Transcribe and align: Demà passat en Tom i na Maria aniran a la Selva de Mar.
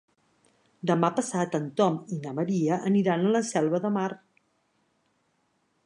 Demà 0.91 1.09
passat 1.19 1.57
en 1.59 1.67
Tom 1.81 1.99
i 2.15 2.17
na 2.23 2.33
Maria 2.39 2.79
aniran 2.91 3.27
a 3.29 3.35
la 3.37 3.43
Selva 3.51 3.83
de 3.85 3.93
Mar. 3.99 4.11